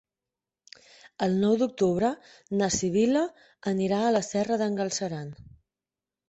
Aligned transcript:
El 1.25 1.35
nou 1.43 1.57
d'octubre 1.59 2.09
na 2.61 2.69
Sibil·la 2.77 3.23
anirà 3.73 4.01
a 4.07 4.15
la 4.17 4.23
Serra 4.29 4.59
d'en 4.63 4.81
Galceran. 4.81 5.31